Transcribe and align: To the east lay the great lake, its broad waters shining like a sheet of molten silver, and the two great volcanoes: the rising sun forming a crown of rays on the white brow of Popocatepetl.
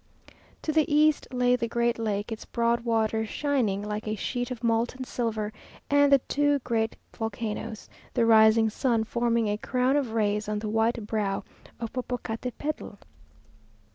To 0.63 0.71
the 0.73 0.91
east 0.91 1.27
lay 1.31 1.55
the 1.55 1.67
great 1.67 1.99
lake, 1.99 2.31
its 2.31 2.43
broad 2.43 2.79
waters 2.79 3.29
shining 3.29 3.83
like 3.83 4.07
a 4.07 4.15
sheet 4.15 4.49
of 4.49 4.63
molten 4.63 5.03
silver, 5.03 5.53
and 5.91 6.11
the 6.11 6.17
two 6.17 6.57
great 6.63 6.95
volcanoes: 7.15 7.87
the 8.15 8.25
rising 8.25 8.71
sun 8.71 9.03
forming 9.03 9.47
a 9.47 9.57
crown 9.59 9.95
of 9.95 10.13
rays 10.13 10.49
on 10.49 10.57
the 10.57 10.69
white 10.69 11.05
brow 11.05 11.43
of 11.79 11.93
Popocatepetl. 11.93 12.97